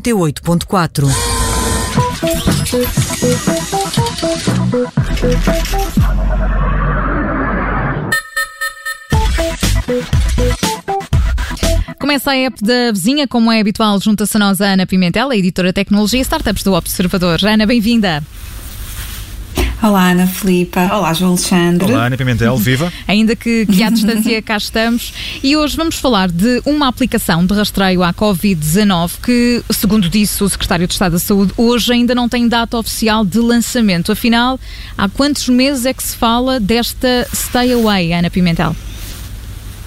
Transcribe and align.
98.4 0.00 1.06
Começa 12.00 12.32
a 12.32 12.36
app 12.36 12.62
da 12.62 12.92
vizinha, 12.92 13.28
como 13.28 13.52
é 13.52 13.60
habitual, 13.60 14.00
junta-se 14.00 14.36
a 14.36 14.40
nós 14.40 14.60
a 14.60 14.72
Ana 14.72 14.86
Pimentel, 14.86 15.30
a 15.30 15.36
editora 15.36 15.68
de 15.68 15.74
tecnologia 15.74 16.18
e 16.18 16.22
startups 16.22 16.64
do 16.64 16.72
Observador. 16.74 17.38
Ana, 17.44 17.64
bem-vinda. 17.64 18.22
Olá, 19.82 20.12
Ana 20.12 20.26
Filipa. 20.26 20.88
Olá, 20.90 21.12
João 21.12 21.32
Alexandre. 21.32 21.92
Olá, 21.92 22.06
Ana 22.06 22.16
Pimentel, 22.16 22.56
viva. 22.56 22.90
Ainda 23.06 23.36
que, 23.36 23.66
que 23.66 23.82
à 23.82 23.90
distância 23.90 24.40
cá 24.40 24.56
estamos. 24.56 25.12
E 25.42 25.56
hoje 25.56 25.76
vamos 25.76 25.96
falar 25.96 26.30
de 26.30 26.62
uma 26.64 26.88
aplicação 26.88 27.44
de 27.44 27.52
rastreio 27.52 28.02
à 28.02 28.12
Covid-19 28.14 29.12
que, 29.22 29.62
segundo 29.70 30.08
disse 30.08 30.42
o 30.42 30.48
Secretário 30.48 30.86
de 30.86 30.94
Estado 30.94 31.12
da 31.12 31.18
Saúde, 31.18 31.52
hoje 31.56 31.92
ainda 31.92 32.14
não 32.14 32.30
tem 32.30 32.48
data 32.48 32.78
oficial 32.78 33.26
de 33.26 33.38
lançamento. 33.38 34.10
Afinal, 34.10 34.58
há 34.96 35.06
quantos 35.08 35.50
meses 35.50 35.84
é 35.84 35.92
que 35.92 36.02
se 36.02 36.16
fala 36.16 36.58
desta 36.58 37.28
Stay 37.34 37.72
Away, 37.74 38.14
Ana 38.14 38.30
Pimentel? 38.30 38.74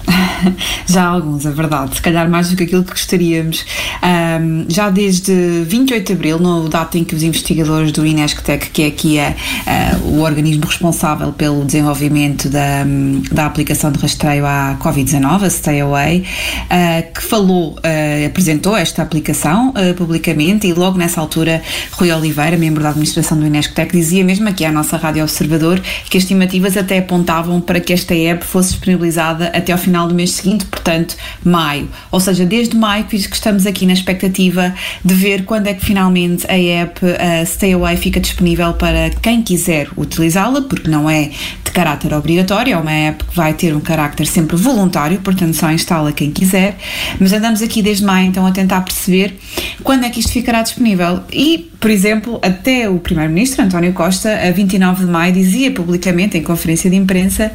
Já 0.86 1.04
alguns, 1.04 1.44
é 1.44 1.50
verdade, 1.50 1.94
se 1.94 2.02
calhar 2.02 2.28
mais 2.28 2.50
do 2.50 2.56
que 2.56 2.64
aquilo 2.64 2.82
que 2.84 2.90
gostaríamos. 2.90 3.64
Um, 4.02 4.64
já 4.68 4.90
desde 4.90 5.32
28 5.66 6.06
de 6.06 6.12
abril, 6.12 6.38
no 6.38 6.68
data 6.68 6.98
em 6.98 7.04
que 7.04 7.14
os 7.14 7.22
investigadores 7.22 7.92
do 7.92 8.06
Inesctec, 8.06 8.70
que 8.70 8.82
é 8.82 8.86
aqui 8.86 9.18
a, 9.18 9.28
a, 9.28 9.96
o 10.04 10.20
organismo 10.20 10.64
responsável 10.64 11.32
pelo 11.32 11.64
desenvolvimento 11.64 12.48
da, 12.48 12.84
da 13.30 13.46
aplicação 13.46 13.92
de 13.92 13.98
rastreio 13.98 14.46
à 14.46 14.76
Covid-19, 14.80 15.44
a 15.44 15.50
Stay 15.50 15.80
Away, 15.80 16.20
uh, 16.20 17.12
que 17.12 17.22
falou, 17.22 17.72
uh, 17.72 18.26
apresentou 18.26 18.76
esta 18.76 19.02
aplicação 19.02 19.70
uh, 19.70 19.94
publicamente 19.94 20.66
e 20.66 20.72
logo 20.72 20.98
nessa 20.98 21.20
altura 21.20 21.62
Rui 21.92 22.10
Oliveira, 22.12 22.56
membro 22.56 22.82
da 22.82 22.90
administração 22.90 23.38
do 23.38 23.46
Inesctec, 23.46 23.92
dizia 23.92 24.24
mesmo 24.24 24.48
aqui 24.48 24.64
à 24.64 24.72
nossa 24.72 24.96
Rádio 24.96 25.22
Observador 25.22 25.80
que 26.08 26.16
as 26.16 26.22
estimativas 26.22 26.76
até 26.76 26.98
apontavam 26.98 27.60
para 27.60 27.80
que 27.80 27.92
esta 27.92 28.14
app 28.14 28.44
fosse 28.44 28.70
disponibilizada 28.70 29.46
até 29.48 29.72
ao 29.72 29.78
final 29.78 29.97
do 30.06 30.14
mês 30.14 30.32
seguinte, 30.32 30.64
portanto, 30.66 31.16
maio. 31.44 31.88
Ou 32.10 32.20
seja, 32.20 32.44
desde 32.44 32.76
maio 32.76 33.04
que 33.04 33.16
estamos 33.16 33.66
aqui 33.66 33.86
na 33.86 33.92
expectativa 33.92 34.74
de 35.04 35.14
ver 35.14 35.44
quando 35.44 35.66
é 35.66 35.74
que 35.74 35.84
finalmente 35.84 36.46
a 36.46 36.56
app 36.82 37.04
uh, 37.04 37.46
Stay 37.46 37.72
Away 37.72 37.96
fica 37.96 38.20
disponível 38.20 38.74
para 38.74 39.10
quem 39.10 39.42
quiser 39.42 39.88
utilizá-la, 39.96 40.62
porque 40.62 40.88
não 40.88 41.08
é 41.08 41.30
caráter 41.78 42.12
obrigatório, 42.12 42.74
é 42.74 42.76
uma 42.76 42.90
app 42.90 43.22
que 43.22 43.36
vai 43.36 43.54
ter 43.54 43.72
um 43.72 43.78
caráter 43.78 44.26
sempre 44.26 44.56
voluntário, 44.56 45.20
portanto 45.20 45.54
só 45.54 45.70
instala 45.70 46.10
quem 46.10 46.32
quiser. 46.32 46.76
Mas 47.20 47.32
andamos 47.32 47.62
aqui 47.62 47.82
desde 47.82 48.04
maio 48.04 48.26
então 48.26 48.44
a 48.44 48.50
tentar 48.50 48.80
perceber 48.80 49.38
quando 49.84 50.04
é 50.04 50.10
que 50.10 50.18
isto 50.18 50.32
ficará 50.32 50.60
disponível. 50.62 51.20
E, 51.32 51.70
por 51.78 51.88
exemplo, 51.88 52.40
até 52.42 52.88
o 52.88 52.98
Primeiro-Ministro 52.98 53.64
António 53.64 53.92
Costa, 53.92 54.28
a 54.28 54.50
29 54.50 55.04
de 55.04 55.10
maio, 55.10 55.32
dizia 55.32 55.70
publicamente 55.70 56.36
em 56.36 56.42
conferência 56.42 56.90
de 56.90 56.96
imprensa 56.96 57.52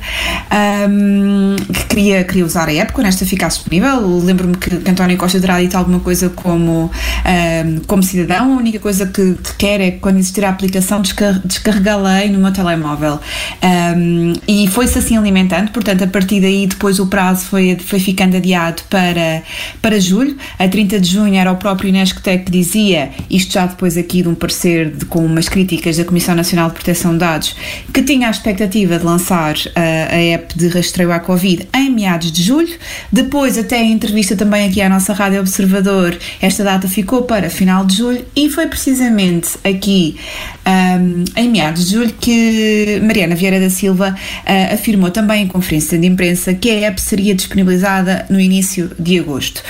um, 0.90 1.58
que 1.58 1.86
queria, 1.88 2.24
queria 2.24 2.46
usar 2.46 2.70
a 2.70 2.74
app 2.74 2.94
quando 2.94 3.08
esta 3.08 3.26
ficasse 3.26 3.58
disponível. 3.58 4.20
Lembro-me 4.20 4.56
que, 4.56 4.78
que, 4.78 4.90
António 4.90 5.18
Costa 5.18 5.38
terá 5.42 5.60
dito 5.60 5.76
alguma 5.78 6.00
coisa 6.00 6.30
como, 6.30 6.90
um, 6.90 7.80
como 7.86 8.02
cidadão, 8.02 8.54
a 8.54 8.58
única 8.58 8.80
coisa 8.80 9.06
que, 9.06 9.34
que 9.34 9.56
quer 9.58 9.82
é 9.82 9.92
que 9.92 10.00
quando 10.00 10.18
existir 10.18 10.46
a 10.46 10.50
aplicação 10.50 11.02
descar 11.02 11.42
descarregá-la 11.44 12.26
no 12.28 12.40
meu 12.40 12.54
telemóvel. 12.54 13.20
Um, 13.62 14.13
e 14.48 14.68
foi-se 14.68 14.98
assim 15.00 15.18
alimentando, 15.18 15.72
portanto, 15.72 16.04
a 16.04 16.08
partir 16.08 16.42
daí 16.42 16.68
depois 16.68 17.00
o 17.00 17.08
prazo 17.08 17.46
foi, 17.46 17.78
foi 17.80 18.00
ficando 18.00 18.38
adiado 18.38 18.82
para, 18.90 19.44
para 19.82 20.00
julho. 20.00 20.38
A 20.58 20.68
30 20.68 21.00
de 21.00 21.10
junho 21.10 21.36
era 21.36 21.52
o 21.52 21.56
próprio 21.56 21.90
Inesctec 21.90 22.46
que 22.46 22.52
dizia, 22.52 23.12
isto 23.30 23.54
já 23.54 23.66
depois 23.66 23.98
aqui 23.98 24.22
de 24.22 24.30
um 24.30 24.36
parecer 24.36 24.92
de, 24.92 25.06
com 25.06 25.26
umas 25.26 25.48
críticas 25.48 25.98
da 25.98 26.06
Comissão 26.06 26.36
Nacional 26.36 26.70
de 26.70 26.76
Proteção 26.76 27.14
de 27.14 27.20
Dados, 27.20 27.56
que 27.94 28.02
tinha 28.02 28.28
a 28.28 28.32
expectativa 28.32 28.98
de 28.98 29.06
lançar 29.06 29.56
uh, 29.56 29.72
a 29.76 30.18
app 30.34 30.58
de 30.58 30.68
rastreio 30.68 31.12
à 31.12 31.20
Covid 31.20 31.68
em 31.74 31.90
meados 31.90 32.32
de 32.32 32.44
julho. 32.44 32.74
Depois, 33.12 33.58
até 33.58 33.78
a 33.78 33.84
entrevista 33.84 34.36
também 34.36 34.68
aqui 34.68 34.82
à 34.82 34.90
nossa 34.90 35.14
Rádio 35.14 35.40
Observador, 35.40 36.18
esta 36.42 36.64
data 36.64 36.88
ficou 36.88 37.24
para 37.24 37.50
final 37.50 37.86
de 37.86 37.98
julho 37.98 38.26
e 38.36 38.50
foi 38.50 38.68
precisamente 38.68 39.52
aqui 39.64 40.18
um, 40.66 41.24
em 41.36 41.50
meados 41.50 41.86
de 41.86 41.94
julho 41.94 42.14
que 42.20 43.00
Mariana 43.04 43.36
Vieira 43.36 43.60
da 43.60 43.70
Silva 43.70 44.03
uh, 44.10 44.74
afirmou 44.74 45.12
também 45.12 45.44
em 45.44 45.48
conferência 45.48 45.98
de 45.98 46.08
imprensa 46.08 46.54
que 46.54 46.70
a 46.70 46.88
app 46.88 47.02
seria 47.02 47.34
disponibilizada 47.36 48.26
no 48.30 48.40
início 48.40 48.92
de 49.00 49.20
agosto. 49.20 49.64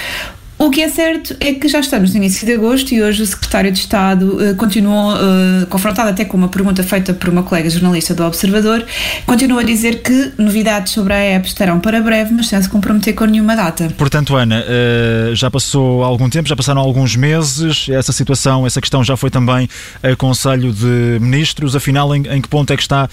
O 0.63 0.69
que 0.69 0.81
é 0.81 0.88
certo 0.88 1.35
é 1.41 1.53
que 1.56 1.68
já 1.68 1.81
estamos 1.81 2.12
no 2.12 2.18
início 2.18 2.47
de 2.47 2.53
agosto 2.53 2.94
e 2.94 3.03
hoje 3.03 3.22
o 3.22 3.28
secretário 3.28 3.69
de 3.69 3.79
Estado 3.79 4.38
uh, 4.38 4.56
continuou, 4.56 5.13
uh, 5.13 5.68
confrontado 5.68 6.07
até 6.07 6.24
com 6.24 6.38
uma 6.38 6.47
pergunta 6.47 6.81
feita 6.81 7.13
por 7.13 7.28
uma 7.28 7.44
colega 7.44 7.69
jornalista 7.69 8.16
do 8.16 8.24
Observador, 8.24 8.85
continua 9.25 9.59
a 9.59 9.63
dizer 9.66 10.02
que 10.02 10.31
novidades 10.38 10.94
sobre 10.94 11.12
a 11.12 11.18
app 11.18 11.46
estarão 11.46 11.81
para 11.81 12.02
breve, 12.02 12.34
mas 12.34 12.47
sem 12.47 12.62
se 12.62 12.69
comprometer 12.69 13.13
com 13.13 13.25
nenhuma 13.25 13.57
data. 13.57 13.90
Portanto, 13.97 14.38
Ana, 14.38 14.63
uh, 14.63 15.35
já 15.35 15.52
passou 15.52 16.02
algum 16.02 16.29
tempo, 16.29 16.47
já 16.47 16.56
passaram 16.56 16.79
alguns 16.79 17.13
meses, 17.18 17.90
essa 17.90 18.13
situação, 18.13 18.66
essa 18.66 18.79
questão 18.79 19.03
já 19.03 19.18
foi 19.18 19.29
também 19.29 19.68
a 20.02 20.16
Conselho 20.16 20.72
de 20.72 21.18
Ministros, 21.19 21.75
afinal, 21.75 22.16
em, 22.16 22.25
em 22.25 22.41
que 22.41 22.47
ponto 22.47 22.72
é 22.72 22.78
que 22.78 22.84
está 22.84 23.09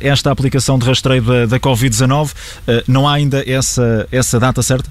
esta 0.00 0.30
aplicação 0.30 0.78
de 0.78 0.86
rastreio 0.86 1.20
da, 1.20 1.44
da 1.44 1.60
Covid-19? 1.60 2.30
não 2.88 3.06
há 3.06 3.12
ainda 3.12 3.44
essa, 3.46 4.08
essa 4.10 4.40
data 4.40 4.62
certa? 4.62 4.88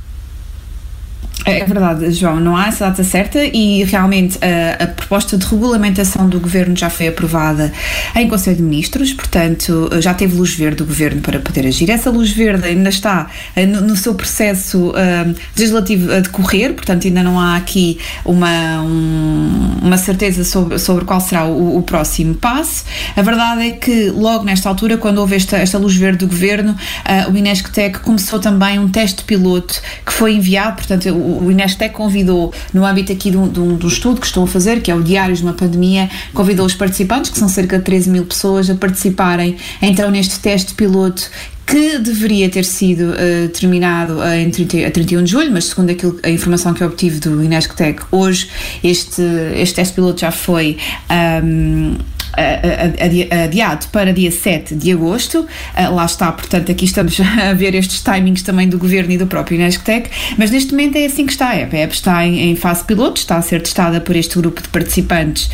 É 1.46 1.64
verdade, 1.64 2.12
João, 2.12 2.40
não 2.40 2.58
há 2.58 2.68
essa 2.68 2.86
data 2.86 3.04
certa 3.04 3.40
e 3.44 3.84
realmente 3.84 4.38
a, 4.44 4.84
a, 4.84 4.88
proposta 4.88 5.38
de 5.38 5.46
regulamentação 5.46 6.28
do 6.28 6.40
governo 6.40 6.76
já 6.76 6.90
foi 6.90 7.08
aprovada 7.08 7.72
em 8.16 8.28
Conselho 8.28 8.58
de 8.58 8.64
Ministros, 8.64 9.14
portanto 9.14 9.90
já 10.02 10.14
teve 10.14 10.36
luz 10.36 10.56
verde 10.56 10.78
do 10.78 10.86
governo 10.86 11.22
para 11.22 11.40
poder 11.40 11.66
agir. 11.66 11.90
Essa 11.90 12.10
luz 12.10 12.32
verde 12.32 12.68
ainda 12.68 12.90
está 12.90 13.30
no, 13.56 13.82
no 13.82 13.96
seu 13.96 14.14
processo 14.14 14.94
legislativo 15.56 16.12
a 16.12 16.20
decorrer, 16.20 16.74
portanto 16.74 17.08
ainda 17.08 17.24
não 17.24 17.40
há 17.40 17.56
aqui 17.56 17.98
uma, 18.26 18.82
um, 18.82 19.78
uma 19.82 19.98
certeza 19.98 20.44
sobre, 20.44 20.78
sobre 20.80 21.06
qual 21.06 21.22
será 21.22 21.46
o, 21.46 21.78
o, 21.78 21.82
próximo 21.82 22.36
passo. 22.36 22.84
A 23.16 23.22
verdade 23.22 23.68
é 23.68 23.72
que 23.72 24.10
logo 24.10 24.44
nesta 24.44 24.68
altura, 24.68 24.98
quando 24.98 25.20
houve 25.20 25.36
esta, 25.36 25.58
esta 25.58 25.78
luz 25.78 25.96
verde 25.96 26.20
do 26.20 26.28
governo, 26.28 26.72
uh, 26.74 27.32
o 27.32 27.38
Inesctec 27.38 28.00
começou 28.00 28.40
também 28.40 28.80
um 28.80 28.90
teste 28.90 29.24
piloto 29.24 29.82
que 30.06 30.12
foi 30.12 30.34
enviado, 30.34 30.76
portanto 30.76 31.08
o, 31.28 31.52
Inestec 31.52 31.94
convidou, 31.94 32.54
no 32.74 32.86
âmbito 32.86 33.12
aqui 33.12 33.32
do, 33.32 33.48
do, 33.48 33.74
do, 33.76 33.88
estudo 33.88 34.20
que 34.20 34.28
estão 34.28 34.44
a 34.44 34.48
fazer, 34.48 34.82
que 34.82 34.92
é 34.92 34.96
o 34.96 35.02
Diários 35.02 35.40
de 35.40 35.46
uma 35.46 35.54
Pandemia, 35.54 36.10
convidou 36.34 36.66
os 36.66 36.74
participantes, 36.74 37.30
que 37.32 37.38
são 37.38 37.50
cerca 37.50 37.78
de 37.78 37.84
13 37.84 38.10
mil 38.10 38.26
pessoas, 38.26 38.70
a 38.70 38.76
participarem 38.76 39.58
então 39.82 40.10
neste 40.12 40.40
teste 40.40 40.74
piloto 40.74 41.30
que 41.66 42.00
deveria 42.00 42.50
ter 42.50 42.64
sido 42.64 43.12
uh, 43.12 43.50
terminado 43.50 44.20
uh, 44.20 44.34
em 44.34 44.50
30, 44.50 44.88
a 44.88 44.92
31 44.92 45.24
de 45.26 45.32
julho, 45.32 45.52
mas 45.52 45.66
segundo 45.66 45.90
aquilo, 45.90 46.18
a 46.24 46.30
informação 46.30 46.74
que 46.74 46.82
eu 46.82 46.88
obtive 46.88 47.20
do 47.20 47.44
Inesctec, 47.44 48.04
hoje 48.10 48.50
este, 48.82 49.22
este 49.54 49.76
teste 49.76 49.94
piloto 49.94 50.22
já 50.22 50.32
foi 50.32 50.78
um, 51.44 51.98
adiado 53.44 53.88
para 53.88 54.14
dia 54.14 54.32
7 54.32 54.76
de 54.76 54.92
agosto. 54.92 55.46
Ah, 55.74 55.90
lá 55.90 56.06
está, 56.06 56.32
portanto, 56.32 56.72
aqui 56.72 56.86
estamos 56.86 57.20
a 57.20 57.54
ver 57.54 57.76
estes 57.76 58.02
timings 58.02 58.42
também 58.42 58.70
do 58.70 58.78
governo 58.78 59.12
e 59.12 59.18
do 59.18 59.28
próprio 59.28 59.56
Inesctec, 59.56 60.10
mas 60.38 60.52
neste 60.52 60.72
momento 60.72 60.98
é 60.98 61.06
assim 61.06 61.26
que 61.26 61.32
está 61.32 61.50
a 61.50 61.56
app. 61.56 61.76
A 61.76 61.80
app 61.80 61.94
está 61.94 62.26
em 62.26 62.56
fase 62.56 62.84
piloto, 62.84 63.20
está 63.20 63.38
a 63.38 63.42
ser 63.42 63.62
testada 63.62 64.00
por 64.00 64.16
este 64.16 64.38
grupo 64.38 64.62
de 64.62 64.70
participantes 64.70 65.50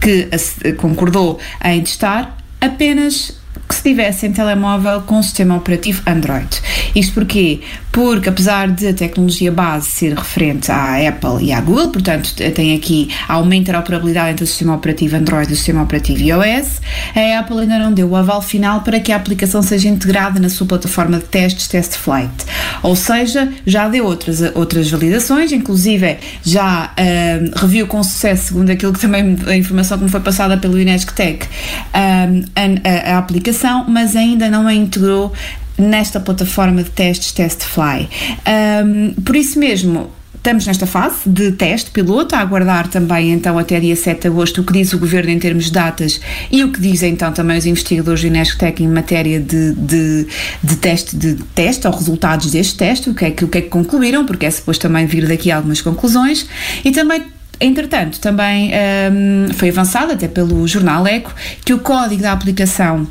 que 0.00 0.28
concordou 0.74 1.38
em 1.64 1.82
testar 1.82 2.36
apenas 2.60 3.37
que 3.68 3.74
se 3.74 3.82
tivessem 3.82 4.32
telemóvel 4.32 5.02
com 5.02 5.22
sistema 5.22 5.56
operativo 5.56 6.02
Android. 6.06 6.48
Isto 6.94 7.14
porquê? 7.14 7.60
Porque 7.92 8.28
apesar 8.28 8.68
de 8.68 8.88
a 8.88 8.94
tecnologia 8.94 9.50
base 9.50 9.86
ser 9.86 10.14
referente 10.14 10.70
à 10.70 11.08
Apple 11.08 11.44
e 11.44 11.52
à 11.52 11.60
Google, 11.60 11.90
portanto 11.90 12.34
tem 12.54 12.74
aqui 12.74 13.10
há 13.26 13.38
uma 13.38 13.54
interoperabilidade 13.54 14.32
entre 14.32 14.44
o 14.44 14.46
sistema 14.46 14.74
operativo 14.74 15.16
Android 15.16 15.50
e 15.50 15.52
o 15.52 15.56
sistema 15.56 15.82
operativo 15.82 16.20
iOS, 16.22 16.80
a 17.14 17.40
Apple 17.40 17.60
ainda 17.60 17.78
não 17.78 17.92
deu 17.92 18.08
o 18.08 18.16
aval 18.16 18.40
final 18.40 18.82
para 18.82 19.00
que 19.00 19.12
a 19.12 19.16
aplicação 19.16 19.62
seja 19.62 19.88
integrada 19.88 20.38
na 20.40 20.48
sua 20.48 20.66
plataforma 20.66 21.18
de 21.18 21.24
testes 21.24 21.68
Test 21.68 21.96
Flight. 21.96 22.32
Ou 22.82 22.94
seja, 22.94 23.52
já 23.66 23.88
deu 23.88 24.04
outras, 24.04 24.40
outras 24.54 24.90
validações, 24.90 25.52
inclusive 25.52 26.18
já 26.42 26.92
uh, 26.92 27.58
reviu 27.58 27.86
com 27.86 28.02
sucesso, 28.02 28.48
segundo 28.48 28.70
aquilo 28.70 28.92
que 28.92 29.00
também 29.00 29.36
a 29.46 29.56
informação 29.56 29.98
que 29.98 30.04
me 30.04 30.10
foi 30.10 30.20
passada 30.20 30.56
pelo 30.56 30.78
Inesctec, 30.78 31.46
uh, 31.46 31.48
a, 31.94 33.12
a, 33.12 33.14
a 33.14 33.18
aplicação, 33.18 33.57
mas 33.88 34.16
ainda 34.16 34.50
não 34.50 34.66
a 34.66 34.74
integrou 34.74 35.32
nesta 35.78 36.18
plataforma 36.18 36.82
de 36.82 36.90
testes 36.90 37.32
TestFly. 37.32 38.08
Um, 38.84 39.22
por 39.22 39.36
isso 39.36 39.58
mesmo, 39.58 40.10
Estamos 40.38 40.66
nesta 40.66 40.86
fase 40.86 41.28
de 41.28 41.50
teste 41.50 41.90
piloto, 41.90 42.34
a 42.36 42.38
aguardar 42.38 42.86
também 42.86 43.32
então 43.32 43.58
até 43.58 43.80
dia 43.80 43.96
7 43.96 44.22
de 44.22 44.28
agosto 44.28 44.60
o 44.60 44.64
que 44.64 44.72
diz 44.72 44.92
o 44.92 44.98
Governo 44.98 45.30
em 45.30 45.38
termos 45.38 45.64
de 45.64 45.72
datas 45.72 46.20
e 46.50 46.62
o 46.62 46.70
que 46.70 46.80
dizem 46.80 47.12
então 47.12 47.32
também 47.32 47.58
os 47.58 47.66
investigadores 47.66 48.20
do 48.20 48.28
Inesctec 48.28 48.82
em 48.82 48.86
matéria 48.86 49.40
de, 49.40 49.74
de, 49.74 50.26
de, 50.62 50.76
teste 50.76 51.16
de 51.16 51.34
teste 51.54 51.86
ou 51.88 51.92
resultados 51.92 52.52
deste 52.52 52.76
teste, 52.76 53.10
o 53.10 53.14
que, 53.14 53.24
é 53.24 53.30
que, 53.32 53.44
o 53.44 53.48
que 53.48 53.58
é 53.58 53.60
que 53.62 53.68
concluíram, 53.68 54.24
porque 54.24 54.46
é 54.46 54.50
suposto 54.50 54.80
também 54.80 55.06
vir 55.06 55.26
daqui 55.26 55.50
algumas 55.50 55.82
conclusões 55.82 56.48
e 56.84 56.92
também 56.92 57.24
entretanto, 57.60 58.20
também 58.20 58.70
um, 58.70 59.52
foi 59.52 59.70
avançado 59.70 60.12
até 60.12 60.28
pelo 60.28 60.66
jornal 60.68 61.04
Eco 61.04 61.34
que 61.64 61.74
o 61.74 61.80
código 61.80 62.22
da 62.22 62.32
aplicação 62.32 63.08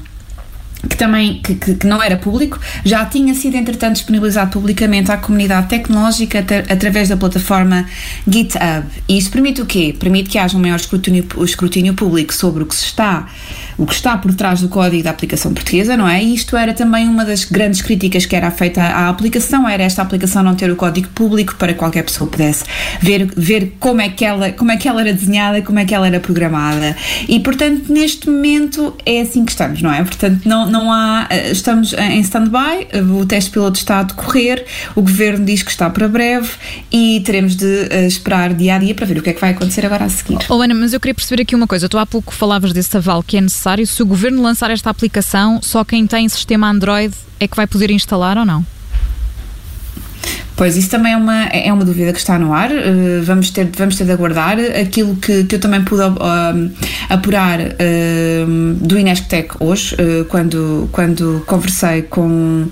que 0.88 0.96
também 0.96 1.42
que, 1.42 1.56
que, 1.56 1.88
não 1.88 2.02
era 2.02 2.18
público, 2.18 2.60
já 2.84 3.06
tinha 3.06 3.34
sido 3.34 3.56
entretanto 3.56 3.94
disponibilizado 3.94 4.52
publicamente 4.52 5.12
à 5.12 5.18
comunidade 5.18 5.68
tecnológica 5.68 6.40
através 6.70 7.10
da 7.10 7.18
plataforma 7.18 7.86
GitHub. 8.28 8.88
E 9.08 9.18
isso 9.18 9.32
permite 9.32 9.62
o 9.62 9.66
quê? 9.66 9.96
Permite 9.98 10.30
que 10.30 10.38
haja 10.38 10.58
um 10.58 10.62
maior 10.62 10.78
escrutínio, 10.78 11.26
escrutínio 11.44 11.94
público 11.94 12.34
sobre 12.34 12.64
o 12.64 12.66
que 12.66 12.76
se 12.76 12.86
está 12.86 13.28
o 13.78 13.86
que 13.86 13.94
está 13.94 14.18
por 14.18 14.34
trás 14.34 14.62
do 14.62 14.70
código 14.70 15.04
da 15.04 15.12
aplicação 15.12 15.54
portuguesa, 15.54 15.96
não 15.96 16.08
é? 16.08 16.24
E 16.24 16.34
isto 16.34 16.58
era 16.58 16.74
também 16.74 17.08
uma 17.08 17.24
das 17.24 17.46
grandes 17.46 17.82
críticas 17.82 18.26
que 18.26 18.36
era 18.36 18.50
feita 18.50 18.82
à 18.82 19.08
aplicação, 19.08 19.70
era 19.70 19.84
esta 19.84 20.02
aplicação 20.02 20.42
não 20.42 20.56
ter 20.56 20.72
o 20.72 20.76
código 20.76 21.10
público 21.10 21.56
para 21.56 21.74
qualquer 21.76 22.04
pessoa 22.04 22.30
pudesse 22.30 22.66
ver, 23.00 23.30
ver 23.38 23.76
como, 23.80 24.02
é 24.02 24.10
que 24.10 24.26
ela, 24.26 24.52
como 24.52 24.72
é 24.72 24.78
que 24.78 24.88
ela 24.88 25.02
era 25.02 25.14
desenhada, 25.14 25.62
como 25.62 25.78
é 25.78 25.86
que 25.86 25.94
ela 25.94 26.08
era 26.08 26.20
programada. 26.20 26.98
E, 27.28 27.40
portanto, 27.40 27.92
neste 27.92 28.28
momento 28.30 28.96
é 29.06 29.22
assim 29.22 29.46
que 29.46 29.52
estamos, 29.52 29.82
não 29.82 29.94
é? 29.94 30.04
Portanto, 30.04 30.42
não, 30.46 30.67
não 30.70 30.92
há, 30.92 31.28
eh, 31.30 31.52
estamos 31.52 31.94
em 31.94 32.20
stand-by, 32.22 32.88
o 33.20 33.26
teste 33.26 33.52
piloto 33.52 33.78
está 33.78 34.00
a 34.00 34.04
decorrer, 34.04 34.66
o 34.96 35.02
governo 35.02 35.46
diz 35.46 35.64
que 35.64 35.72
está 35.72 35.90
para 35.90 36.08
breve 36.08 36.50
e 36.92 37.22
teremos 37.26 37.56
de 37.56 37.66
uh, 37.66 38.08
esperar 38.08 38.54
dia 38.54 38.76
a 38.76 38.78
dia 38.78 38.94
para 38.94 39.06
ver 39.06 39.18
o 39.18 39.22
que 39.22 39.30
é 39.30 39.34
que 39.34 39.42
vai 39.42 39.52
acontecer 39.52 39.86
agora 39.86 40.06
a 40.06 40.10
seguir. 40.10 40.40
Oh, 40.50 40.62
Ana, 40.62 40.74
mas 40.74 40.94
eu 40.94 41.00
queria 41.00 41.16
perceber 41.16 41.42
aqui 41.42 41.56
uma 41.56 41.68
coisa. 41.68 41.90
Tu 41.90 41.98
há 41.98 42.06
pouco 42.06 42.34
falavas 42.34 42.74
desse 42.74 42.96
aval 42.96 43.24
que 43.24 43.38
é 43.38 43.42
necessário? 43.42 43.86
Se 43.86 44.02
o 44.02 44.06
governo 44.06 44.42
lançar 44.42 44.72
esta 44.72 44.90
aplicação, 44.90 45.60
só 45.62 45.84
quem 45.84 46.06
tem 46.08 46.28
sistema 46.30 46.70
Android 46.70 47.14
é 47.40 47.48
que 47.48 47.56
vai 47.56 47.68
poder 47.68 47.92
instalar 47.92 48.38
ou 48.38 48.46
não? 48.46 48.66
Pois, 50.58 50.76
isso 50.76 50.90
também 50.90 51.14
é 51.14 51.18
uma, 51.18 51.44
é 51.46 51.72
uma 51.72 51.86
dúvida 51.86 52.12
que 52.12 52.18
está 52.18 52.40
no 52.40 52.52
ar. 52.52 52.72
Uh, 52.72 53.22
vamos, 53.24 53.52
ter, 53.52 53.70
vamos 53.78 53.96
ter 53.96 54.06
de 54.06 54.12
aguardar. 54.12 54.58
Aquilo 54.82 55.16
que, 55.16 55.44
que 55.44 55.56
eu 55.56 55.60
também 55.60 55.84
pude 55.84 56.02
uh, 56.02 56.72
apurar 57.10 57.60
uh, 57.60 58.74
do 58.82 58.98
Inesctec 58.98 59.52
hoje, 59.60 59.96
quando, 60.30 60.90
quando 60.92 61.44
conversei 61.46 62.02
com, 62.02 62.68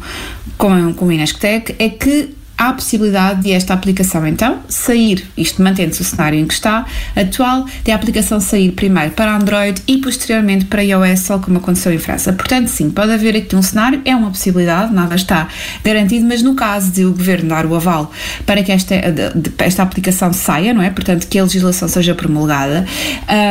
com, 0.58 0.94
com 0.94 1.06
o 1.06 1.12
Inesctec, 1.12 1.76
é 1.78 1.90
que 1.90 2.36
há 2.58 2.70
a 2.70 2.74
possibilidade 2.74 3.42
de 3.42 3.52
esta 3.52 3.74
aplicação 3.74 4.26
então 4.26 4.60
sair, 4.68 5.28
isto 5.38 5.62
mantendo-se 5.62 6.02
o 6.02 6.06
cenário 6.06 6.40
em 6.40 6.46
que 6.46 6.54
está 6.54 6.86
atual, 7.16 7.66
de 7.84 7.92
a 7.92 7.96
aplicação 7.96 8.40
sair 8.40 8.72
primeiro 8.72 9.12
para 9.12 9.36
Android 9.36 9.82
e 9.88 9.98
posteriormente 9.98 10.66
para 10.66 10.84
iOS, 10.84 11.24
tal 11.24 11.40
como 11.40 11.58
aconteceu 11.58 11.94
em 11.94 11.98
França. 11.98 12.34
Portanto, 12.34 12.68
sim, 12.68 12.90
pode 12.90 13.12
haver 13.12 13.36
aqui 13.36 13.56
um 13.56 13.62
cenário, 13.62 14.02
é 14.06 14.16
uma 14.16 14.30
possibilidade, 14.30 14.94
nada 14.94 15.16
está 15.16 15.48
garantido, 15.84 16.26
mas 16.26 16.42
no 16.42 16.56
caso 16.56 16.92
de 16.92 17.06
o 17.06 17.12
governo 17.12 17.50
dar 17.50 17.66
o 17.66 17.76
aval 17.76 18.12
para 18.46 18.64
que 18.64 18.72
esta, 18.72 18.96
esta 19.60 19.84
aplicação 19.84 20.32
saia, 20.34 20.74
não 20.74 20.82
é? 20.82 20.90
Portanto, 20.90 21.28
que 21.28 21.38
a 21.38 21.44
legislação 21.44 21.88
seja 21.88 22.16
promulgada, 22.16 22.86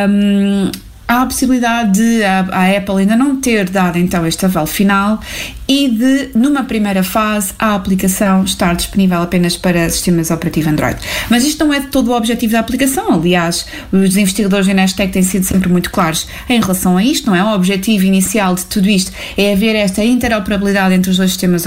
um, 0.09 0.71
há 1.07 1.23
a 1.23 1.27
possibilidade 1.27 1.93
de 1.93 2.25
a, 2.25 2.47
a, 2.51 2.77
Apple 2.77 2.99
ainda 2.99 3.17
não 3.17 3.41
ter 3.41 3.69
dado 3.69 3.99
então 3.99 4.27
este 4.27 4.45
aval 4.47 4.67
final 4.67 5.21
e 5.67 5.89
de, 5.89 6.31
numa 6.35 6.65
primeira 6.65 7.03
fase, 7.03 7.53
a 7.59 7.75
aplicação 7.75 8.45
estar 8.45 8.75
disponível 8.75 9.23
apenas 9.23 9.57
para 9.57 9.89
sistemas 9.89 10.31
operativos 10.31 10.71
Android. 10.71 10.99
Mas 11.31 11.45
isto 11.45 11.65
não 11.65 11.73
é 11.73 11.81
de 11.81 11.87
todo 11.87 12.11
o 12.11 12.17
objetivo 12.17 12.53
da 12.53 12.61
aplicação, 12.61 13.15
aliás, 13.15 13.67
os 13.91 14.17
investigadores 14.17 14.67
da 14.67 14.75
Nestec 14.75 15.13
têm 15.13 15.23
sido 15.23 15.45
sempre 15.45 15.71
muito 15.71 15.91
claros 15.91 16.27
em 16.49 16.61
relação 16.61 16.97
a 16.97 17.05
isto, 17.05 17.27
não 17.31 17.35
é? 17.35 17.43
O 17.43 17.55
objetivo 17.55 18.05
inicial 18.05 18.55
de 18.55 18.67
tudo 18.67 18.89
isto 18.89 19.11
é 19.37 19.53
haver 19.55 19.75
esta 19.75 20.05
interoperabilidade 20.05 20.95
entre 20.95 21.11
os 21.11 21.17
dois 21.17 21.31
sistemas 21.31 21.65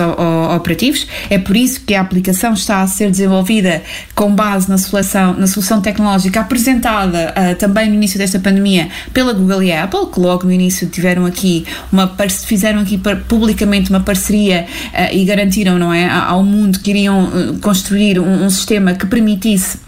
operativos, 0.56 1.08
é 1.30 1.40
por 1.40 1.58
isso 1.58 1.82
que 1.82 1.96
a 1.96 2.02
aplicação 2.02 2.54
está 2.54 2.82
a 2.82 2.88
ser 2.88 3.10
desenvolvida 3.10 3.82
com 4.14 4.34
base 4.34 4.70
na 4.70 4.78
solução, 4.78 5.34
na 5.34 5.48
solução 5.48 5.82
tecnológica 5.82 6.40
apresentada 6.40 7.34
uh, 7.34 7.56
também 7.56 7.90
no 7.90 7.96
início 7.96 8.18
desta 8.18 8.40
pandemia 8.40 8.90
pela 9.14 9.27
Google 9.34 9.64
e 9.64 9.72
Apple, 9.72 10.08
que 10.14 10.20
logo 10.20 10.46
no 10.46 10.52
início 10.52 10.88
tiveram 10.88 11.26
aqui 11.26 11.66
uma 11.92 12.08
fizeram 12.46 12.82
aqui 12.82 13.00
publicamente 13.28 13.90
uma 13.90 14.00
parceria 14.00 14.66
uh, 14.94 15.16
e 15.16 15.24
garantiram, 15.26 15.78
não 15.78 15.94
é, 15.94 16.10
ao 16.10 16.44
mundo 16.44 16.80
que 16.80 16.90
iriam 16.92 17.26
uh, 17.26 17.60
construir 17.60 18.20
um, 18.20 18.46
um 18.46 18.50
sistema 18.50 18.94
que 18.94 19.06
permitisse 19.06 19.87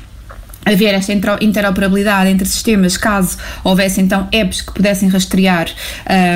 haver 0.66 0.94
esta 0.94 1.14
interoperabilidade 1.14 2.30
entre 2.30 2.48
sistemas, 2.48 2.98
caso 2.98 3.38
houvesse 3.64 4.02
então 4.02 4.28
apps 4.32 4.62
que 4.62 4.74
pudessem 4.74 5.10
rastrear 5.10 5.68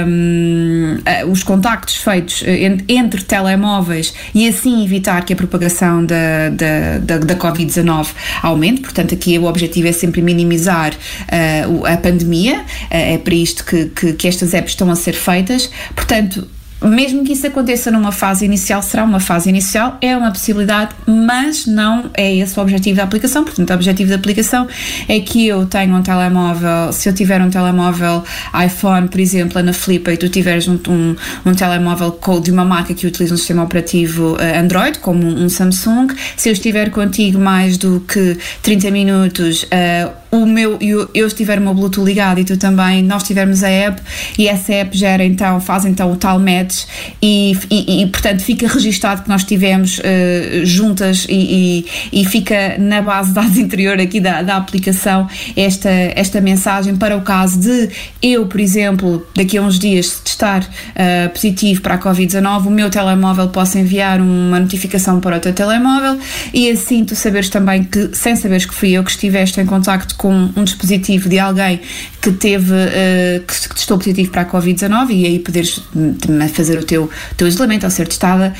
um, 0.08 0.98
eh, 1.06 1.26
os 1.26 1.44
contactos 1.44 1.98
feitos 1.98 2.44
eh, 2.46 2.78
entre 2.88 3.24
telemóveis 3.24 4.14
e 4.34 4.48
assim 4.48 4.84
evitar 4.84 5.26
que 5.26 5.34
a 5.34 5.36
propagação 5.36 6.06
da, 6.06 6.50
da, 6.50 6.98
da, 7.00 7.18
da 7.20 7.36
Covid-19 7.36 8.08
aumente. 8.42 8.82
Portanto, 8.82 9.14
aqui 9.14 9.38
o 9.38 9.46
objetivo 9.46 9.88
é 9.88 9.92
sempre 9.92 10.22
minimizar 10.22 10.94
uh, 10.94 11.86
a 11.86 11.98
pandemia, 11.98 12.60
uh, 12.60 12.64
é 12.90 13.18
para 13.18 13.36
isto 13.36 13.66
que, 13.66 13.86
que, 13.86 14.14
que 14.14 14.28
estas 14.28 14.54
apps 14.54 14.72
estão 14.72 14.90
a 14.90 14.96
ser 14.96 15.14
feitas. 15.14 15.70
Portanto, 15.96 16.48
mesmo 16.84 17.24
que 17.24 17.34
isso 17.34 17.48
aconteça 17.48 17.90
numa 17.92 18.12
fase 18.12 18.46
inicial, 18.46 18.82
será 18.82 19.04
uma 19.04 19.20
fase 19.20 19.50
inicial, 19.50 19.98
é 20.02 20.16
uma 20.16 20.32
possibilidade, 20.32 20.96
mas 21.06 21.66
não 21.66 22.10
é 22.14 22.36
esse 22.36 22.58
o 22.58 22.62
objetivo 22.62 22.98
da 22.98 23.04
aplicação. 23.04 23.44
Portanto, 23.44 23.70
o 23.70 23.74
objetivo 23.74 24.10
da 24.10 24.16
aplicação 24.16 24.68
é 25.08 25.20
que 25.20 25.48
eu 25.48 25.66
tenha 25.66 25.94
um 25.96 26.02
telemóvel, 26.02 26.92
se 26.92 27.10
eu 27.10 27.14
tiver 27.14 27.42
um 27.42 27.50
telemóvel 27.50 28.24
iPhone, 28.66 29.08
por 29.08 29.20
exemplo, 29.20 29.62
na 29.62 29.74
Flip, 29.74 30.10
e 30.12 30.18
tu 30.18 30.30
tiveres 30.30 30.68
um, 30.68 30.80
um, 30.88 31.16
um 31.46 31.54
telemóvel 31.54 32.20
de 32.42 32.52
uma 32.52 32.66
marca 32.66 32.94
que 32.94 33.08
utiliza 33.08 33.34
um 33.34 33.38
sistema 33.38 33.64
operativo 33.64 34.34
uh, 34.34 34.60
Android, 34.60 35.00
como 35.00 35.26
um, 35.26 35.50
Samsung, 35.50 36.08
se 36.36 36.50
eu 36.50 36.54
estiver 36.54 36.90
contigo 36.90 37.40
mais 37.40 37.78
do 37.78 38.00
que 38.02 38.38
30 38.62 38.92
minutos, 38.92 39.64
uh, 39.64 40.23
o 40.34 40.48
meu, 40.48 40.80
eu, 40.82 41.08
eu 41.14 41.28
estiver 41.28 41.60
o 41.60 41.62
meu 41.62 41.76
Bluetooth 41.76 42.04
ligado 42.04 42.40
e 42.40 42.44
tu 42.44 42.58
também, 42.58 43.04
nós 43.04 43.22
tivermos 43.22 43.64
a 43.64 43.70
app 43.70 44.02
e 44.36 44.48
essa 44.48 44.74
app 44.74 44.98
gera 44.98 45.24
então, 45.24 45.62
faz 45.62 45.86
então 45.86 46.12
o 46.12 46.16
tal 46.16 46.40
match 46.40 46.86
e, 47.22 47.56
e, 47.70 48.02
e 48.02 48.08
portanto 48.08 48.42
fica 48.42 48.68
registado 48.68 49.22
que 49.22 49.30
nós 49.30 49.42
estivemos 49.42 50.00
uh, 50.00 50.66
juntas 50.66 51.28
e, 51.30 51.86
e, 52.12 52.22
e, 52.22 52.26
fica 52.26 52.80
na 52.80 53.00
base 53.04 53.30
de 53.30 53.36
dados 53.36 53.58
interior 53.60 54.00
aqui 54.00 54.20
da, 54.20 54.42
da 54.42 54.58
aplicação 54.58 55.30
esta, 55.56 55.90
esta 55.90 56.42
mensagem 56.42 56.96
para 56.96 57.16
o 57.16 57.22
caso 57.22 57.60
de 57.60 57.90
eu, 58.20 58.48
por 58.48 58.60
exemplo, 58.60 59.28
daqui 59.36 59.60
a 59.60 59.62
uns 59.62 59.78
dias 59.78 60.20
testar 60.20 60.64
uh, 60.64 61.30
positivo 61.30 61.82
para 61.82 61.94
a 61.94 62.00
Covid-19, 62.00 62.66
o 62.66 62.72
meu 62.72 62.90
telemóvel 62.90 63.50
possa 63.50 63.78
enviar 63.78 64.20
uma 64.20 64.60
notificação 64.60 65.20
para 65.20 65.38
o 65.38 65.40
teu 65.40 65.54
telemóvel 65.54 66.18
e 66.52 66.72
assim 66.72 67.06
tu 67.06 67.16
saberes 67.16 67.50
também 67.50 67.84
que, 67.84 68.10
sem 68.16 68.36
saberes 68.36 68.66
que 68.66 68.74
fui 68.74 68.94
eu 68.94 69.04
que 69.04 69.12
estiveste 69.12 69.62
em 69.62 69.66
contacto 69.68 70.16
com 70.24 70.50
um 70.56 70.64
dispositivo 70.64 71.28
de 71.28 71.38
alguém 71.38 71.82
que 72.22 72.32
teve, 72.32 72.72
uh, 72.72 73.44
que 73.46 73.76
testou 73.76 73.98
positivo 73.98 74.32
para 74.32 74.44
a 74.44 74.46
Covid-19 74.46 75.10
e 75.10 75.26
aí 75.26 75.40
poderes 75.40 75.82
hum, 75.94 76.16
fazer 76.54 76.80
o 76.80 76.86
teu, 76.86 77.10
teu 77.36 77.46
isolamento 77.46 77.84
ao 77.84 77.92
ser 77.92 78.08
testada, 78.08 78.54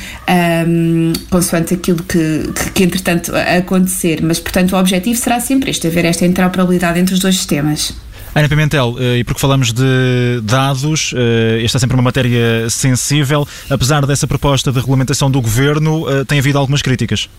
um, 0.68 1.14
consoante 1.30 1.72
aquilo 1.72 2.02
que, 2.02 2.50
que, 2.54 2.70
que, 2.70 2.84
entretanto 2.84 3.32
acontecer. 3.34 4.20
Mas, 4.22 4.38
portanto, 4.38 4.72
o 4.72 4.78
objetivo 4.78 5.18
será 5.18 5.40
sempre 5.40 5.70
este, 5.70 5.86
haver 5.86 6.04
esta 6.04 6.26
interoperabilidade 6.26 7.00
entre 7.00 7.14
os 7.14 7.20
dois 7.20 7.34
sistemas. 7.34 7.94
Ana 8.34 8.46
Pimentel, 8.46 8.96
eh, 8.98 9.18
e 9.20 9.24
porque 9.24 9.40
falamos 9.40 9.72
de 9.72 10.42
dados, 10.42 11.14
eh, 11.16 11.62
esta 11.64 11.78
é 11.78 11.80
sempre 11.80 11.94
uma 11.96 12.02
matéria 12.02 12.68
sensível, 12.68 13.48
apesar 13.70 14.04
dessa 14.04 14.26
proposta 14.26 14.70
de 14.70 14.78
regulamentação 14.80 15.30
do 15.30 15.40
governo, 15.40 16.04
tem 16.26 16.40
havido 16.40 16.58
algumas 16.58 16.82
críticas. 16.82 17.30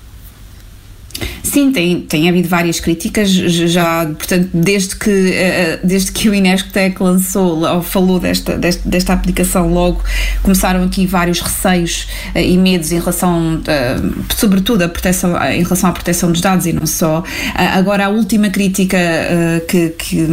Sim, 1.55 1.71
tem, 1.71 2.01
tem 2.01 2.27
havido 2.27 2.49
várias 2.49 2.81
críticas, 2.81 3.29
já, 3.29 4.05
portanto, 4.07 4.49
desde 4.53 4.93
que, 4.93 5.09
eh, 5.09 5.39
eh, 5.39 5.79
desde 5.81 6.11
que 6.11 6.27
o 6.27 6.35
Inesctec 6.35 7.01
lançou 7.01 7.63
ou 7.63 7.81
falou 7.81 8.19
desta, 8.19 8.57
desta, 8.57 8.89
desta 8.89 9.13
aplicação, 9.13 9.73
logo 9.73 10.03
começaram 10.43 10.83
aqui 10.83 11.07
vários 11.07 11.39
receios 11.39 12.09
eh, 12.33 12.45
e 12.45 12.57
medos 12.57 12.91
em 12.91 12.99
relação, 12.99 13.61
sobretudo, 14.35 14.81
a 14.81 14.89
proteção, 14.89 15.41
em 15.45 15.63
relação 15.63 15.91
à 15.91 15.93
proteção 15.93 16.29
dos 16.29 16.41
dados 16.41 16.65
e 16.65 16.73
não 16.73 16.85
só. 16.85 17.23
Agora, 17.55 18.07
a 18.07 18.09
última 18.09 18.49
crítica 18.49 18.97
que, 19.69 19.91
que, 19.91 20.27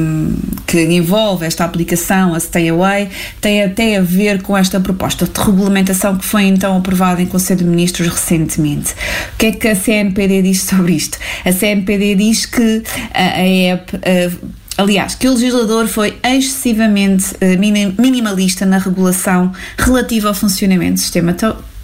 que 0.67 0.83
envolve 0.83 1.47
esta 1.47 1.65
aplicação, 1.65 2.35
a 2.35 2.41
Stay 2.41 2.69
Away, 2.69 3.11
tem 3.41 3.63
até 3.63 3.97
a 3.97 4.01
ver 4.01 4.43
com 4.43 4.57
esta 4.57 4.81
proposta 4.81 5.25
de 5.25 5.41
regulamentação 5.41 6.19
que 6.19 6.25
foi 6.25 6.47
então 6.47 6.77
aprovada 6.77 7.23
em 7.23 7.27
Conselho 7.27 7.61
de 7.61 7.67
Ministros 7.67 8.09
recentemente. 8.09 8.93
O 9.35 9.39
que 9.39 9.47
é 9.47 9.53
que 9.53 9.69
a 9.69 9.77
CNPD 9.77 10.43
diz 10.43 10.63
sobre 10.63 10.95
isto? 10.95 11.12
A 11.45 11.53
CNPD 11.53 12.15
diz 12.15 12.47
que 12.47 12.83
a, 13.13 13.23
a 13.23 13.73
app. 13.73 13.97
A, 13.97 14.53
Aliás, 14.79 15.15
que 15.15 15.29
o 15.29 15.35
legislador 15.35 15.87
foi 15.87 16.19
excessivamente 16.25 17.35
uh, 17.35 18.01
minimalista 18.01 18.65
na 18.65 18.79
regulação 18.79 19.53
relativa 19.77 20.29
ao 20.29 20.35
funcionamento 20.35 20.95
do 20.95 21.01
sistema 21.01 21.35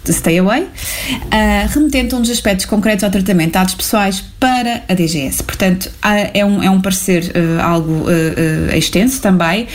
Stay 0.07 0.39
Away, 0.39 0.63
uh, 0.63 0.67
remetendo 1.69 2.17
um 2.17 2.21
dos 2.21 2.29
aspectos 2.31 2.65
concretos 2.65 3.03
ao 3.03 3.11
tratamento 3.11 3.47
de 3.47 3.53
dados 3.53 3.75
pessoais 3.75 4.23
para 4.39 4.83
a 4.87 4.93
DGS. 4.93 5.43
Portanto, 5.43 5.85
uh, 5.87 6.31
é, 6.33 6.45
um, 6.45 6.63
é 6.63 6.69
um 6.69 6.81
parecer 6.81 7.31
uh, 7.35 7.61
algo 7.61 8.05
extenso 8.75 9.21
também, 9.21 9.67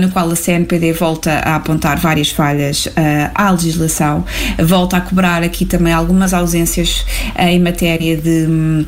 no 0.00 0.10
qual 0.10 0.30
a 0.30 0.36
CNPD 0.36 0.92
volta 0.92 1.32
a 1.32 1.56
apontar 1.56 1.98
várias 1.98 2.30
falhas 2.30 2.88
à 3.34 3.50
legislação, 3.50 4.24
volta 4.58 4.96
a 4.96 5.00
cobrar 5.00 5.42
aqui 5.42 5.64
também 5.64 5.92
algumas 5.92 6.34
ausências 6.34 7.04
em 7.38 7.58
matéria 7.60 8.16
de. 8.16 8.86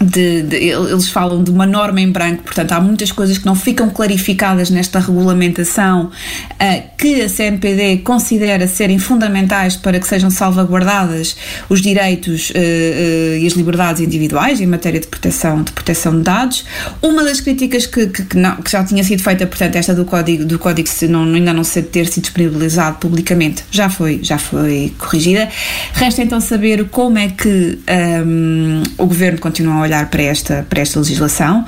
De, 0.00 0.42
de, 0.42 0.56
eles 0.56 1.08
falam 1.08 1.42
de 1.42 1.50
uma 1.50 1.66
norma 1.66 2.00
em 2.00 2.10
branco, 2.10 2.42
portanto, 2.42 2.72
há 2.72 2.80
muitas 2.80 3.10
coisas 3.10 3.38
que 3.38 3.46
não 3.46 3.54
ficam 3.54 3.88
clarificadas 3.88 4.68
nesta 4.68 4.98
regulamentação 4.98 6.10
uh, 6.52 6.82
que 6.98 7.22
a 7.22 7.28
CNPD 7.28 7.98
considera 7.98 8.68
serem 8.68 8.98
fundamentais 8.98 9.76
para 9.76 9.98
que 9.98 10.06
sejam 10.06 10.30
salvaguardadas 10.30 11.36
os 11.68 11.80
direitos 11.80 12.50
uh, 12.50 12.52
uh, 12.52 13.38
e 13.38 13.46
as 13.46 13.54
liberdades 13.54 14.02
individuais 14.02 14.60
em 14.60 14.66
matéria 14.66 15.00
de 15.00 15.06
proteção 15.06 15.62
de, 15.62 15.72
proteção 15.72 16.16
de 16.16 16.22
dados. 16.22 16.64
Uma 17.02 17.24
das 17.24 17.40
críticas 17.40 17.86
que, 17.86 18.06
que, 18.08 18.24
que, 18.24 18.36
não, 18.36 18.56
que 18.56 18.70
já 18.70 18.84
tinha 18.84 19.02
sido 19.04 19.22
feita, 19.22 19.46
portanto, 19.46 19.76
esta 19.76 19.94
do 19.94 20.04
código, 20.04 20.44
do 20.44 20.58
código 20.58 20.88
se 20.88 21.06
não, 21.08 21.22
ainda 21.22 21.52
não 21.52 21.64
ser, 21.64 21.82
ter 21.82 22.06
sido 22.06 22.24
disponibilizado 22.24 22.96
publicamente, 22.98 23.64
já 23.70 23.88
foi, 23.88 24.20
já 24.22 24.38
foi 24.38 24.92
corrigida. 24.98 25.48
Resta 25.92 26.22
então 26.22 26.40
saber 26.40 26.88
como 26.88 27.18
é 27.18 27.28
que 27.28 27.78
um, 28.26 28.82
o 28.98 29.06
governo 29.06 29.38
continua 29.38 29.74
a 29.74 29.80
olhar 29.86 30.10
para 30.10 30.22
esta, 30.22 30.66
para 30.68 30.80
esta 30.80 30.98
legislação, 30.98 31.64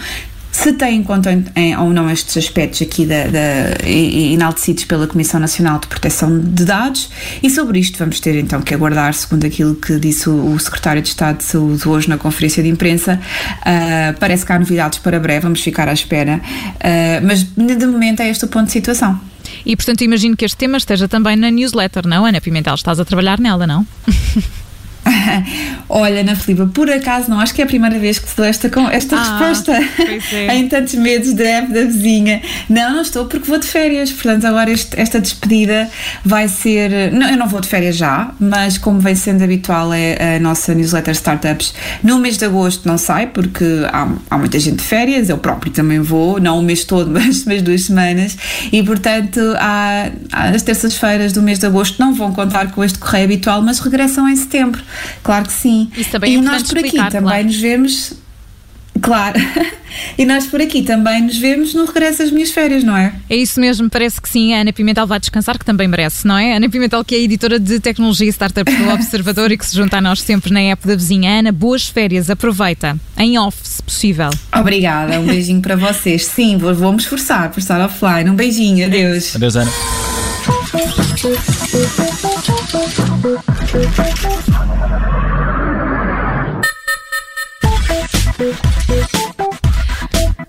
se 0.50 0.72
tem 0.72 0.96
em 0.96 1.02
conta 1.04 1.30
em, 1.54 1.76
ou 1.76 1.92
não 1.92 2.10
estes 2.10 2.36
aspectos 2.36 2.82
aqui 2.82 3.04
da, 3.04 3.26
da, 3.26 3.86
enaltecidos 3.86 4.84
pela 4.84 5.06
Comissão 5.06 5.38
Nacional 5.38 5.78
de 5.78 5.86
Proteção 5.86 6.38
de 6.38 6.64
Dados 6.64 7.10
e 7.42 7.50
sobre 7.50 7.78
isto 7.78 7.98
vamos 7.98 8.18
ter 8.18 8.34
então 8.36 8.60
que 8.60 8.74
aguardar, 8.74 9.14
segundo 9.14 9.46
aquilo 9.46 9.74
que 9.76 9.98
disse 9.98 10.28
o, 10.28 10.52
o 10.52 10.58
Secretário 10.58 11.02
de 11.02 11.08
Estado 11.08 11.38
de 11.38 11.44
Saúde 11.44 11.88
hoje 11.88 12.08
na 12.08 12.18
conferência 12.18 12.62
de 12.62 12.68
imprensa, 12.68 13.20
uh, 13.60 14.18
parece 14.18 14.44
que 14.44 14.52
há 14.52 14.58
novidades 14.58 14.98
para 14.98 15.20
breve, 15.20 15.40
vamos 15.40 15.60
ficar 15.60 15.88
à 15.88 15.92
espera, 15.92 16.40
uh, 16.40 17.26
mas 17.26 17.42
de 17.44 17.86
momento 17.86 18.20
é 18.20 18.28
este 18.28 18.44
o 18.44 18.48
ponto 18.48 18.66
de 18.66 18.72
situação. 18.72 19.20
E 19.64 19.76
portanto 19.76 20.02
imagino 20.02 20.36
que 20.36 20.44
este 20.44 20.56
tema 20.56 20.76
esteja 20.76 21.06
também 21.06 21.36
na 21.36 21.50
newsletter, 21.50 22.06
não, 22.06 22.24
Ana 22.24 22.40
Pimentel? 22.40 22.74
Estás 22.74 22.98
a 22.98 23.04
trabalhar 23.04 23.38
nela, 23.38 23.66
não? 23.66 23.86
Olha, 25.88 26.20
Ana 26.20 26.36
Filipa, 26.36 26.66
por 26.72 26.90
acaso 26.90 27.30
não 27.30 27.40
acho 27.40 27.54
que 27.54 27.60
é 27.60 27.64
a 27.64 27.66
primeira 27.66 27.98
vez 27.98 28.18
que 28.18 28.26
te 28.26 28.36
dou 28.36 28.44
esta, 28.44 28.70
esta 28.92 29.16
ah, 29.16 29.38
resposta 29.38 29.72
é. 30.32 30.54
em 30.56 30.68
tantos 30.68 30.94
medos 30.94 31.32
da 31.32 31.44
app 31.44 31.72
da 31.72 31.84
vizinha. 31.84 32.42
Não, 32.68 32.94
não 32.94 33.02
estou 33.02 33.26
porque 33.26 33.46
vou 33.48 33.58
de 33.58 33.66
férias, 33.66 34.12
portanto 34.12 34.46
agora 34.46 34.70
este, 34.70 34.98
esta 34.98 35.20
despedida 35.20 35.88
vai 36.24 36.48
ser. 36.48 37.12
Não, 37.12 37.28
eu 37.28 37.36
não 37.36 37.48
vou 37.48 37.60
de 37.60 37.68
férias 37.68 37.96
já, 37.96 38.32
mas 38.38 38.78
como 38.78 39.00
vem 39.00 39.14
sendo 39.14 39.42
habitual 39.42 39.92
é 39.92 40.36
a 40.36 40.40
nossa 40.40 40.74
newsletter 40.74 41.14
Startups, 41.14 41.74
no 42.02 42.18
mês 42.18 42.36
de 42.36 42.44
agosto 42.44 42.86
não 42.86 42.98
sai 42.98 43.26
porque 43.26 43.64
há, 43.92 44.08
há 44.30 44.38
muita 44.38 44.58
gente 44.58 44.76
de 44.76 44.84
férias, 44.84 45.28
eu 45.28 45.38
próprio 45.38 45.72
também 45.72 46.00
vou, 46.00 46.40
não 46.40 46.58
o 46.58 46.62
mês 46.62 46.84
todo, 46.84 47.10
mas, 47.12 47.44
mas 47.44 47.62
duas 47.62 47.84
semanas, 47.84 48.36
e 48.72 48.82
portanto 48.82 49.40
há, 49.58 50.10
as 50.32 50.62
terças-feiras 50.62 51.32
do 51.32 51.42
mês 51.42 51.58
de 51.58 51.66
agosto 51.66 51.98
não 51.98 52.14
vão 52.14 52.32
contar 52.32 52.72
com 52.72 52.82
este 52.82 52.98
correio 52.98 53.24
habitual, 53.24 53.62
mas 53.62 53.78
regressam 53.78 54.28
em 54.28 54.36
setembro. 54.36 54.82
Claro 55.22 55.46
que 55.46 55.52
sim. 55.52 55.90
Isso 55.96 56.10
também 56.10 56.34
é 56.34 56.38
e 56.38 56.40
nós 56.40 56.62
por 56.62 56.78
aqui 56.78 56.86
explicar, 56.86 57.10
também 57.10 57.28
claro. 57.28 57.44
nos 57.44 57.56
vemos. 57.56 58.12
Claro. 59.00 59.38
e 60.18 60.24
nós 60.24 60.46
por 60.46 60.60
aqui 60.60 60.82
também 60.82 61.22
nos 61.22 61.36
vemos 61.38 61.74
no 61.74 61.84
regresso 61.84 62.22
às 62.22 62.30
minhas 62.30 62.50
férias, 62.50 62.82
não 62.84 62.96
é? 62.96 63.12
É 63.28 63.36
isso 63.36 63.60
mesmo, 63.60 63.88
parece 63.88 64.20
que 64.20 64.28
sim. 64.28 64.54
A 64.54 64.60
Ana 64.60 64.72
Pimentel 64.72 65.06
vai 65.06 65.20
descansar, 65.20 65.58
que 65.58 65.64
também 65.64 65.86
merece, 65.86 66.26
não 66.26 66.36
é? 66.36 66.54
A 66.54 66.56
Ana 66.56 66.68
Pimentel, 66.68 67.04
que 67.04 67.14
é 67.14 67.18
editora 67.18 67.58
de 67.58 67.80
tecnologia 67.80 68.26
e 68.26 68.30
startups 68.30 68.76
do 68.76 68.88
Observador 68.90 69.50
e 69.52 69.58
que 69.58 69.66
se 69.66 69.76
junta 69.76 69.98
a 69.98 70.00
nós 70.00 70.20
sempre 70.20 70.52
na 70.52 70.60
app 70.60 70.86
da 70.86 70.96
vizinha. 70.96 71.38
Ana, 71.38 71.52
boas 71.52 71.86
férias, 71.86 72.30
aproveita. 72.30 72.98
Em 73.16 73.38
off, 73.38 73.56
se 73.62 73.82
possível. 73.82 74.30
Obrigada, 74.52 75.18
um 75.20 75.26
beijinho 75.26 75.60
para 75.60 75.76
vocês. 75.76 76.26
Sim, 76.26 76.56
vou, 76.56 76.74
vou 76.74 76.92
me 76.92 76.98
esforçar 76.98 77.50
por 77.50 77.60
estar 77.60 77.80
offline. 77.80 78.30
Um 78.30 78.34
beijinho, 78.34 78.86
adeus. 78.86 79.36
Adeus, 79.36 79.56
Ana. 79.56 80.07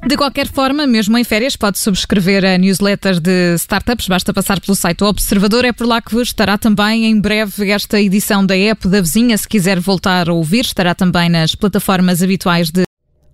De 0.10 0.18
qualquer 0.18 0.48
forma, 0.48 0.88
mesmo 0.88 1.18
em 1.18 1.24
férias, 1.24 1.56
pode 1.56 1.78
subscrever 1.78 2.44
a 2.44 2.58
newsletter 2.58 3.20
de 3.20 3.54
startups. 3.56 4.08
Basta 4.08 4.34
passar 4.34 4.60
pelo 4.60 4.76
site 4.76 4.98
do 4.98 5.06
Observador. 5.06 5.66
É 5.66 5.72
por 5.72 5.86
lá 5.86 6.02
que 6.02 6.16
estará 6.20 6.58
também 6.58 7.06
em 7.06 7.22
breve 7.22 7.70
esta 7.70 8.02
edição 8.02 8.46
da 8.46 8.58
app 8.58 8.88
da 8.88 9.02
vizinha. 9.02 9.38
Se 9.38 9.48
quiser 9.48 9.80
voltar 9.80 10.28
a 10.28 10.34
ouvir, 10.34 10.66
estará 10.66 10.96
também 10.96 11.30
nas 11.30 11.54
plataformas 11.54 12.24
habituais 12.24 12.72
de. 12.72 12.89